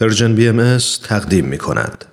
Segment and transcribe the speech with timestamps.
[0.00, 0.78] Persian BM
[1.08, 2.04] تقدیم می کند.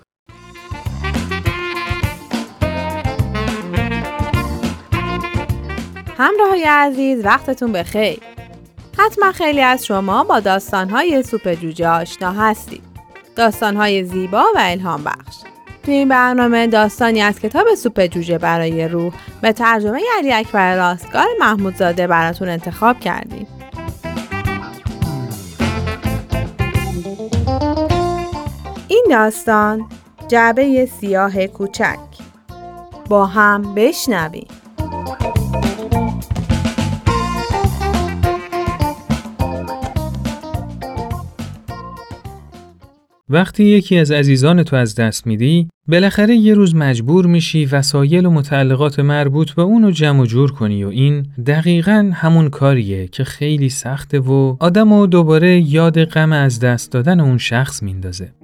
[6.17, 8.19] همراهای عزیز وقتتون بخیر.
[8.97, 12.83] حتما خیلی از شما با داستانهای سوپ جوجه آشنا هستید.
[13.35, 15.35] داستانهای زیبا و الهام بخش.
[15.83, 21.27] تو این برنامه داستانی از کتاب سوپ جوجه برای روح به ترجمه علی اکبر راستگار
[21.39, 23.47] محمودزاده براتون انتخاب کردیم.
[29.13, 29.89] داستان
[30.27, 31.99] جعبه سیاه کوچک
[33.09, 34.47] با هم بشنویم
[43.29, 48.31] وقتی یکی از عزیزان تو از دست میدی، بالاخره یه روز مجبور میشی وسایل و
[48.31, 53.69] متعلقات مربوط به اونو جمع و جور کنی و این دقیقا همون کاریه که خیلی
[53.69, 58.42] سخته و آدم و دوباره یاد غم از دست دادن اون شخص میندازه.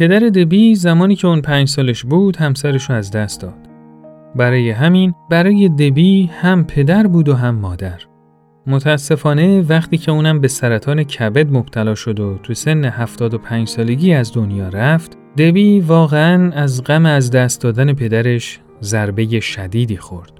[0.00, 3.68] پدر دبی زمانی که اون پنج سالش بود همسرش رو از دست داد.
[4.36, 8.00] برای همین برای دبی هم پدر بود و هم مادر.
[8.66, 14.32] متاسفانه وقتی که اونم به سرطان کبد مبتلا شد و تو سن 75 سالگی از
[14.34, 20.32] دنیا رفت، دبی واقعا از غم از دست دادن پدرش ضربه شدیدی خورد.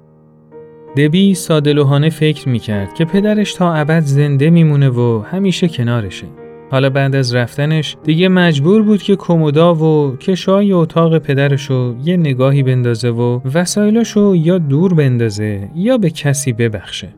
[0.97, 6.27] دبی سادلوهانه فکر می‌کرد که پدرش تا ابد زنده میمونه و همیشه کنارشه.
[6.71, 12.63] حالا بعد از رفتنش دیگه مجبور بود که کمودا و کشای اتاق پدرشو یه نگاهی
[12.63, 17.09] بندازه و وسایلاشو یا دور بندازه یا به کسی ببخشه.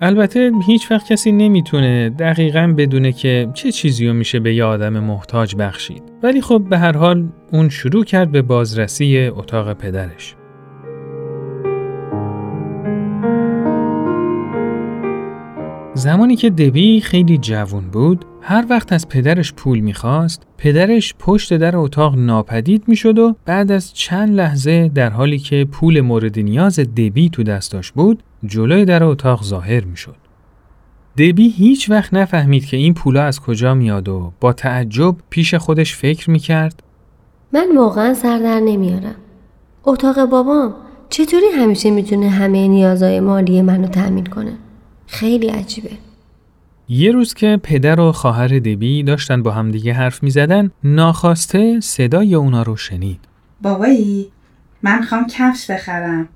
[0.00, 4.98] البته هیچ وقت کسی نمی‌تونه دقیقا بدونه که چه چیزی رو میشه به یه آدم
[4.98, 6.02] محتاج بخشید.
[6.22, 10.34] ولی خب به هر حال اون شروع کرد به بازرسی اتاق پدرش.
[16.02, 21.76] زمانی که دبی خیلی جوون بود، هر وقت از پدرش پول می‌خواست، پدرش پشت در
[21.76, 27.28] اتاق ناپدید می‌شد و بعد از چند لحظه در حالی که پول مورد نیاز دبی
[27.30, 30.16] تو دستاش بود، جلوی در اتاق ظاهر می‌شد.
[31.18, 35.96] دبی هیچ وقت نفهمید که این پولا از کجا میاد و با تعجب پیش خودش
[35.96, 36.82] فکر می‌کرد
[37.52, 39.14] من واقعا سر در نمیارم.
[39.84, 40.74] اتاق بابام
[41.10, 44.52] چطوری همیشه می‌تونه همه نیازهای مالی منو تأمین کنه؟
[45.12, 45.90] خیلی عجیبه.
[46.88, 52.34] یه روز که پدر و خواهر دبی داشتن با همدیگه حرف می زدن ناخواسته صدای
[52.34, 53.20] اونا رو شنید.
[53.62, 54.28] بابایی
[54.82, 56.28] من خوام کفش بخرم.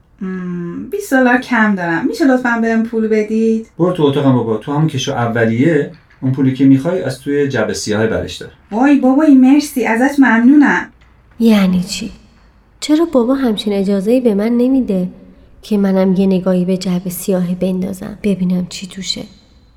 [0.90, 2.06] 20 دلار کم دارم.
[2.06, 6.54] میشه لطفا بهم پول بدید؟ برو تو اتاقم بابا تو همون کشو اولیه اون پولی
[6.54, 8.50] که می‌خوای از توی جبه سیاه برش دار.
[8.70, 10.86] وای بابایی مرسی ازت ممنونم.
[11.40, 12.10] یعنی چی؟
[12.80, 15.08] چرا بابا همچین اجازه به من نمیده
[15.68, 18.18] که منم یه نگاهی به جعبه سیاه بندازم.
[18.22, 19.22] ببینم چی توشه؟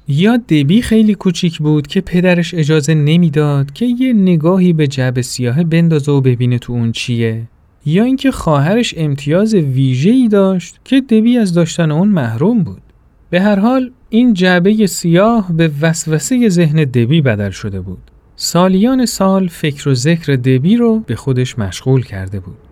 [0.08, 5.64] یا دبی خیلی کوچیک بود که پدرش اجازه نمی‌داد که یه نگاهی به جعب سیاه
[5.64, 7.42] بندازه و ببینه تو اون چیه.
[7.86, 12.82] یا اینکه خواهرش امتیاز ویژه‌ای داشت که دبی از داشتن اون محروم بود.
[13.30, 18.12] به هر حال این جعبه سیاه به وسوسه ذهن دبی بدل شده بود.
[18.36, 22.69] سالیان سال فکر و ذکر دبی رو به خودش مشغول کرده بود.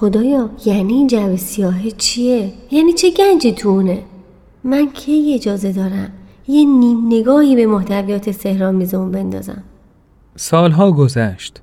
[0.00, 3.98] خدایا یعنی این جعبه سیاه چیه؟ یعنی چه گنجی تو اونه؟
[4.64, 6.12] من کی اجازه دارم
[6.48, 9.62] یه نیم نگاهی به محتویات سهرامیز اون بندازم
[10.36, 11.60] سالها گذشت.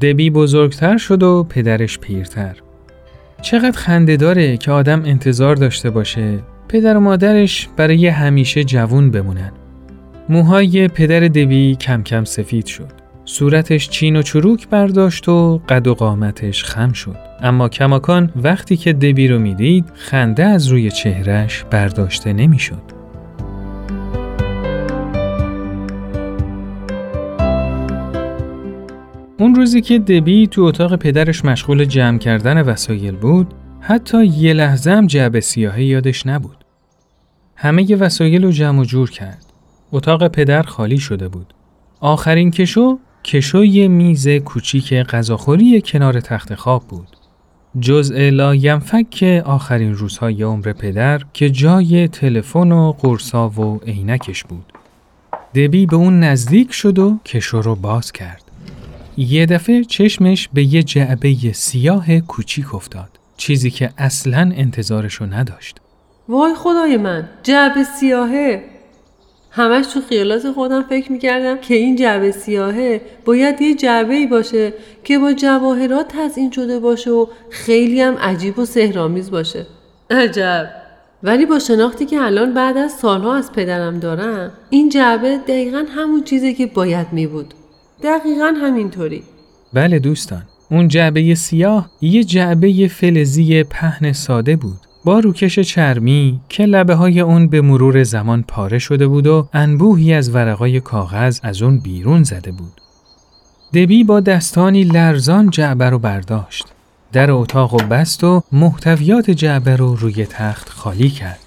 [0.00, 2.56] دبی بزرگتر شد و پدرش پیرتر.
[3.42, 6.38] چقدر خنده داره که آدم انتظار داشته باشه
[6.68, 9.52] پدر و مادرش برای همیشه جوون بمونن.
[10.28, 13.01] موهای پدر دبی کم کم سفید شد.
[13.24, 17.16] صورتش چین و چروک برداشت و قد و قامتش خم شد.
[17.40, 22.82] اما کماکان وقتی که دبی رو می‌دید خنده از روی چهرش برداشته نمی‌شد.
[29.38, 34.90] اون روزی که دبی تو اتاق پدرش مشغول جمع کردن وسایل بود، حتی یه لحظه
[34.90, 36.64] هم جعبه سیاهی یادش نبود.
[37.56, 39.46] همه وسایل رو جمع و جور کرد.
[39.92, 41.54] اتاق پدر خالی شده بود.
[42.00, 47.08] آخرین کشو کشو یه میز کوچیک غذاخوری کنار تخت خواب بود.
[47.80, 54.72] جزء لاینفک آخرین روزهای عمر پدر که جای تلفن و قرصا و عینکش بود.
[55.54, 58.42] دبی به اون نزدیک شد و کشو رو باز کرد.
[59.16, 63.08] یه دفعه چشمش به یه جعبه سیاه کوچیک افتاد.
[63.36, 65.80] چیزی که اصلا انتظارشو نداشت.
[66.28, 68.71] وای خدای من جعبه سیاهه
[69.54, 73.00] همش تو خیالات خودم فکر می‌کردم که این جعبه سیاهه.
[73.24, 74.72] باید یه جعبه ای باشه
[75.04, 79.66] که با جواهرات تزئین شده باشه و خیلی هم عجیب و سهرامیز باشه.
[80.10, 80.66] عجب.
[81.22, 86.24] ولی با شناختی که الان بعد از سالها از پدرم دارم این جعبه دقیقا همون
[86.24, 87.54] چیزی که باید می بود.
[88.02, 89.22] دقیقا همینطوری.
[89.72, 94.91] بله دوستان اون جعبه سیاه یه جعبه فلزی پهن ساده بود.
[95.04, 100.14] با روکش چرمی که لبه های اون به مرور زمان پاره شده بود و انبوهی
[100.14, 102.80] از ورقای کاغذ از اون بیرون زده بود.
[103.74, 106.66] دبی با دستانی لرزان جعبه رو برداشت.
[107.12, 111.38] در اتاق و بست و محتویات جعبه رو روی تخت خالی کرد.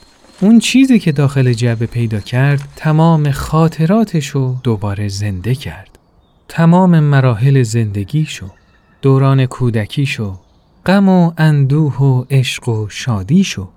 [0.42, 5.90] اون چیزی که داخل جعبه پیدا کرد تمام خاطراتش رو دوباره زنده کرد.
[6.48, 8.50] تمام مراحل زندگیشو،
[9.02, 10.40] دوران کودکیشو،
[10.86, 13.68] غم و اندوه و عشق و شادیشو.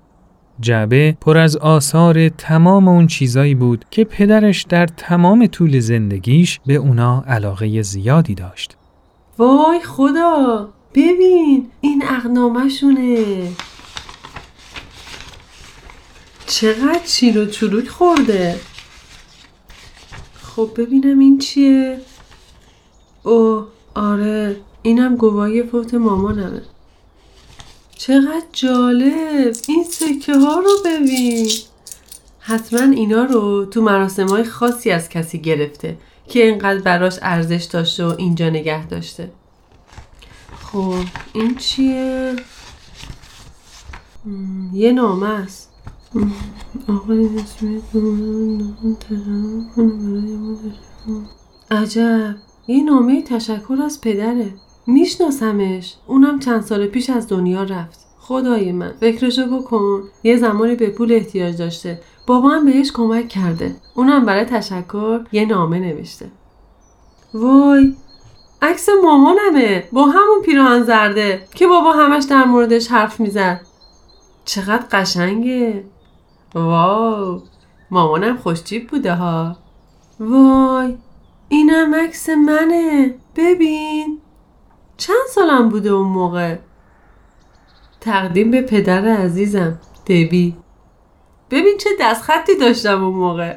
[0.59, 6.75] جعبه پر از آثار تمام اون چیزایی بود که پدرش در تمام طول زندگیش به
[6.75, 8.77] اونا علاقه زیادی داشت.
[9.37, 10.69] وای خدا!
[10.93, 13.25] ببین این اقنامشونه
[16.45, 18.59] چقدر چیل و چروک خورده.
[20.41, 21.97] خب ببینم این چیه.
[23.23, 26.61] اوه آره اینم گواهی فوت مامانمه.
[28.09, 29.55] چقدر جالب.
[29.67, 31.49] این سکه ها رو ببین.
[32.39, 35.97] حتما اینا رو تو مراسم های خاصی از کسی گرفته
[36.27, 39.31] که اینقدر براش ارزش داشته و اینجا نگه داشته.
[40.61, 40.95] خب
[41.33, 42.35] این چیه؟
[44.73, 45.69] یه نامه است.
[51.71, 52.35] عجب.
[52.67, 54.53] یه نامه تشکر از پدره.
[54.89, 55.95] میشناسمش.
[56.07, 57.99] اونم چند سال پیش از دنیا رفت.
[58.19, 60.03] خدای من فکرشو بکن.
[60.23, 62.01] یه زمانی به پول احتیاج داشته.
[62.27, 63.75] بابا هم بهش کمک کرده.
[63.95, 66.31] اونم برای تشکر یه نامه نوشته.
[67.33, 67.95] وای
[68.61, 69.83] عکس مامانمه.
[69.91, 73.61] با همون پیراهن زرده که بابا همش در موردش حرف می‌زد.
[74.45, 75.83] چقدر قشنگه.
[76.55, 77.41] واو
[77.91, 79.55] مامانم خوشتیب بوده ها.
[80.19, 80.97] وای
[81.49, 83.15] اینم عکس منه.
[83.35, 84.19] ببین.
[84.99, 86.55] چند سالم بوده اون موقع؟
[88.01, 90.55] تقدیم به پدر عزیزم دبی.
[91.51, 93.55] ببین چه دستخطی داشتم اون موقع.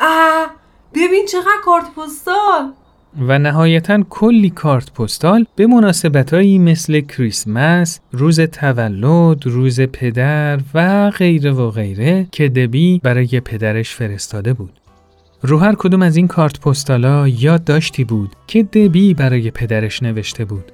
[0.00, 0.50] آه
[0.94, 2.72] ببین چقدر کارت پستال.
[3.28, 11.52] و نهایتا کلی کارت پستال به مناسبتهایی مثل کریسمس، روز تولد، روز پدر و غیره
[11.52, 14.81] و غیره که دبی برای پدرش فرستاده بود.
[15.44, 20.72] رو هر کدوم از این کارت پستالا یادداشتی بود که دبی برای پدرش نوشته بود.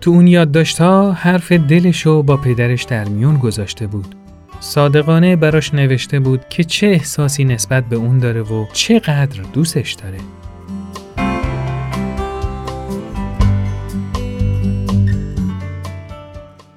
[0.00, 4.14] تو اون یادداشت‌ها حرف دلشو با پدرش در میون گذاشته بود.
[4.60, 10.18] صادقانه براش نوشته بود که چه احساسی نسبت به اون داره و چقدر دوستش داره.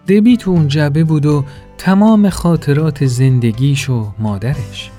[0.07, 1.45] دبی تو اون جعبه بود و
[1.77, 4.92] تمام خاطرات زندگیش و مادرش.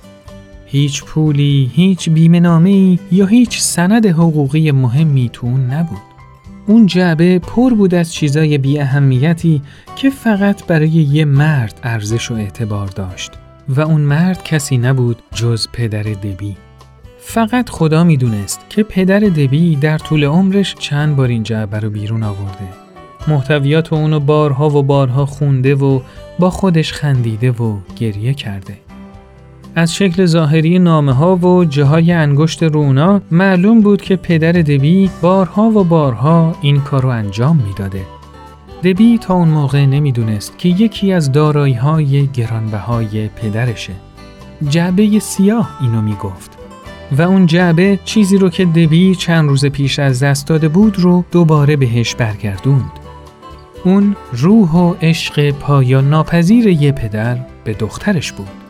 [0.75, 6.03] هیچ پولی، هیچ بیمنامه‌ای یا هیچ سند حقوقی مهمی تو اون نبود.
[6.67, 9.63] اون جعبه پر بود از چیزای بی اهمیتی
[9.97, 13.33] که فقط برای یه مرد ارزش و اعتبار داشت
[13.69, 16.57] و اون مرد کسی نبود جز پدر دبی.
[17.19, 22.23] فقط خدا می‌دونست که پدر دبی در طول عمرش چند بار این جعبه رو بیرون
[22.23, 22.69] آورده.
[23.29, 26.01] محتویات اونو بارها و بارها خونده و
[26.39, 28.84] با خودش خندیده و گریه کرده.
[29.77, 35.63] از شکل ظاهری نامه ها و جاهای انگشت رونا معلوم بود که پدر دبی بارها
[35.63, 38.03] و بارها این کارو انجام می‌داده.
[38.85, 43.93] دبی تا اون موقع نمی‌دونست که یکی از دارایی های گرانبهای پدرشه.
[44.69, 46.59] جعبه سیاه اینو می‌گفت.
[47.13, 51.25] و اون جعبه چیزی رو که دبی چند روز پیش از دست داده بود رو
[51.33, 52.93] دوباره بهش برگردوند.
[53.85, 58.64] اون روح و عشق پایان ناپذیر یه پدر به دخترش بود.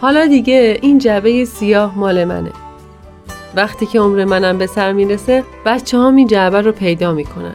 [0.00, 2.50] حالا دیگه این جعبه سیاه مال منه.
[3.54, 7.54] وقتی که عمر منم به سر می‌رسه بچه هم این جعبه رو پیدا می‌کنن.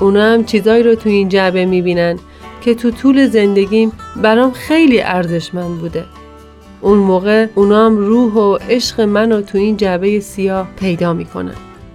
[0.00, 2.18] اونا هم چیزایی رو تو این جعبه می‌بینن
[2.60, 6.04] که تو طول زندگیم برام خیلی ارزشمند بوده.
[6.80, 11.54] اون موقع اونا هم روح و عشق منو تو این جعبه سیاه پیدا می‌کنن.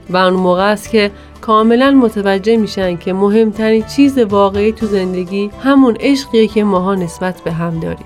[0.09, 5.97] و اون موقع است که کاملا متوجه میشن که مهمترین چیز واقعی تو زندگی همون
[5.99, 8.05] عشقیه که ماها نسبت به هم داریم.